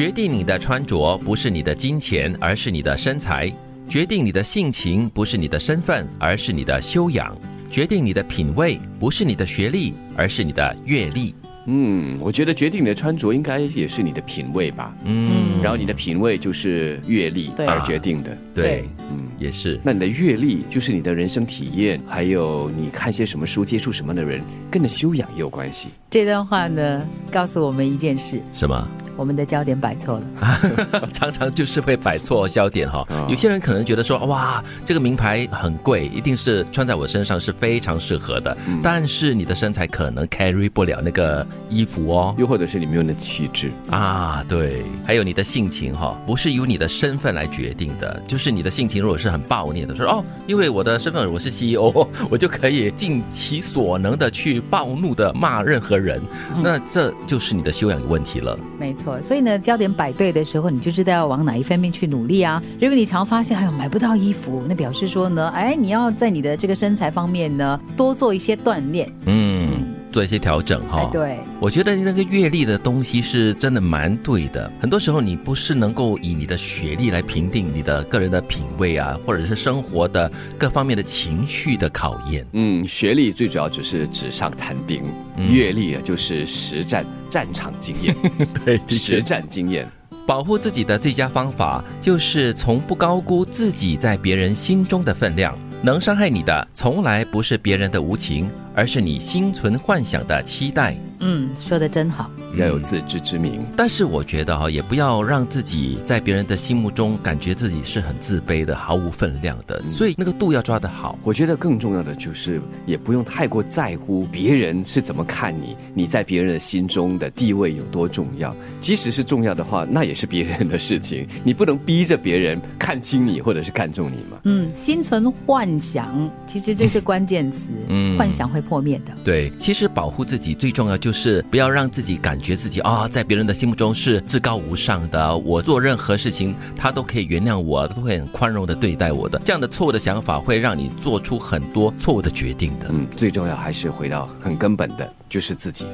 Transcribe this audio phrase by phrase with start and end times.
[0.00, 3.52] 决定你的穿着不是你的金钱，而是你的身材；
[3.86, 7.36] 决定你的性情不是你的身份，而是你的修养；
[7.70, 11.34] 决定你的品味不是你的学历，而是你的阅历。
[11.66, 14.96] 嗯，我觉得决定你的穿着应该也是你的品味吧。
[15.04, 18.34] 嗯，然后你的品味就是阅历而决定的。
[18.54, 19.78] 对，嗯，也是。
[19.84, 24.40] 那你的阅历就是你的人生体验，还有你看些什么书，接触什么的人，
[24.70, 25.90] 跟你的修养也有关系。
[26.08, 28.90] 这段话呢，告诉我们一件事：什么？
[29.16, 30.26] 我们的焦点摆错了。
[31.12, 33.06] 常常就是会摆错焦点哈。
[33.28, 38.56] 有些人可能觉得说，哇，这个名牌很贵，一定是穿在我身上是非常适合的。
[38.82, 42.34] 但是你的身材可能 carry 不了那个衣服哦。
[42.38, 43.70] 又或者是你没有那气质。
[43.90, 51.92] 啊，对，还有你的性情哈，不是由你的身份来决定的，就是你的性情如果是很暴虐的，说哦，因为我的身份我是 CEO，
[52.30, 56.20] 我就可以尽其所能的去暴怒的骂任何人，
[56.62, 58.58] 那这就是你的修养有问题了。
[58.78, 62.62] 没错，所以呢，焦点摆对的时候，你就知道要往哪一方面去努力啊。
[62.80, 69.10] 如果你常发现还有买不到衣服，那表示说呢，哎，你要在你的这个身材方面呢，多做一些锻炼。
[69.26, 69.69] 嗯，
[70.12, 71.02] 做一些调整哈。
[71.02, 74.70] 哎，对，我觉得那个阅历的东西是真的蛮对的。
[74.80, 82.46] 很多时候你不是能够以你的学历来评定你的个人的品味啊，或者是生活的各方面的情绪的考验。
[82.52, 85.02] 嗯，学历最主要只是纸上谈兵，
[85.36, 88.14] 阅历啊就是实战战场经验，
[88.64, 89.86] 对实战经验。
[90.26, 95.58] 保护自己的最佳方法就是从不高估自己在别人心中的分量。
[95.82, 100.96] 能伤害你的，从来不是别人的无情，而是你心存幻想的期待。
[101.22, 102.30] 嗯，说的真好。
[102.56, 103.64] 要有自知之明。
[103.76, 109.82] 但是我觉得哈，也不要让自己在别人的心目中感觉自己是很自卑的、毫无分量的。
[109.90, 111.18] 所以那个度要抓得好。
[111.22, 118.56] 我觉得更重要的就是，也不用太过在乎别人是怎么看你，你在别人的心中的地位有多重要。
[118.80, 124.38] 即使是重要的话，那也是别人的事情，你不能逼着别人看清你或者是看重你嘛。
[124.44, 126.08] 嗯，心存幻想，
[126.46, 127.72] 其实这是关键词。
[127.88, 129.12] 嗯幻想会破灭的。
[129.24, 135.36] 对，其实保护自己最重要就是不要让自己感觉自己啊、在别人的心目中是至高无上的。
[135.38, 139.40] 我做任何事情，他都可以原谅我，都会很宽容的对待我的。
[139.44, 142.86] 这样的错误的想法会让你做出很多错误的决定的。
[142.90, 145.86] 嗯，最重要还是回到很根本的，就是自己。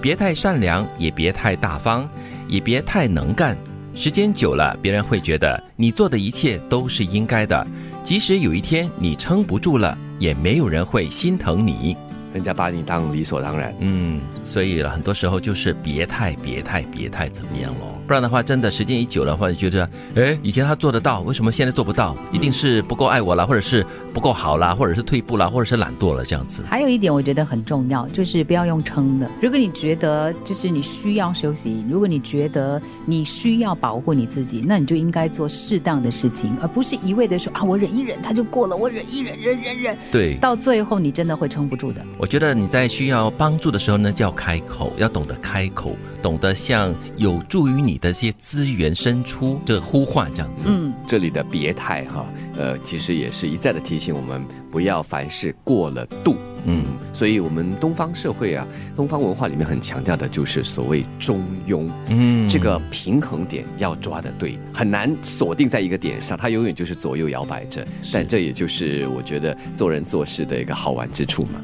[0.00, 2.08] 别太善良，也别太大方，
[2.48, 3.56] 也别太能干。
[3.94, 7.66] 时间久了，别人会觉得你做的一切都是应该的。
[8.02, 11.96] 即使有一天你撑不住了，也没有人会心疼你。
[12.32, 13.74] 人家把你当理所当然。
[13.80, 18.00] 嗯，所以很多时候就是别太、别太、别太怎么样咯？
[18.06, 22.16] 不然的话，真的时间一久了话，就觉得，哎，以前他做得到，为什么现在做不到？
[22.32, 26.62] 一定是不够爱我了，或者是不够好啦，或者是退步啦，或者是懒惰了这样子。
[26.68, 29.30] 还有一点我觉得很重要，就是不要用撑的。
[29.40, 42.04] 如果你觉得就是你需要休息，如果你觉得你需要保护你自己，那你就应该做适当的事情，而不是一味的说啊，我忍一忍他就过了，我忍一忍，忍忍忍，对，到最后你真的会撑不住的。
[42.18, 50.66] 我觉得你在需要帮助的时候呢，就要开口，要懂得开口，懂得向有助于你的这些资源伸出这个呼唤，这样子。
[50.68, 52.26] 嗯，这里的别态哈，
[52.56, 56.36] 呃，其实也是一再的提醒我们不要凡事过了度。
[56.64, 58.64] 嗯，所以我们东方社会啊，
[58.94, 61.90] 东方文化里面很强调的就是所谓中庸。
[62.08, 67.84] 嗯这个平衡点要抓得对，很难锁定在一个点上，它永远就是左右摇摆着。
[68.12, 71.60] 但这也就是我觉得做人做事的一个好玩之处嘛。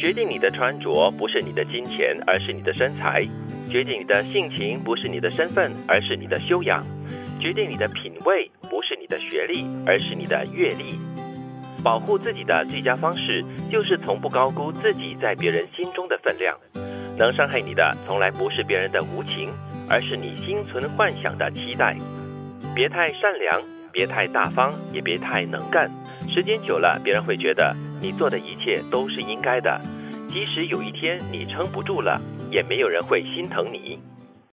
[0.00, 3.20] 决定你的穿着不是你的金钱，而是你的身材；
[3.70, 6.82] 决定你的性情不是你的身份，而是你的修养；
[7.38, 10.98] 决定你的品味不是你的学历，而是你的阅历。
[11.84, 16.56] 保护自己的最佳方式就是从不高估自己在别人心中的分量。
[17.18, 19.52] 能伤害你的，从来不是别人的无情，
[19.86, 21.94] 而是你心存幻想的期待。
[22.74, 23.60] 别太善良，
[23.92, 25.90] 别太大方，也别太能干。
[26.26, 29.80] 时间久了，别人会觉得你做的一切都是应该的。
[30.32, 33.98] 即使有一天你撑不住了，也没有人会心疼你。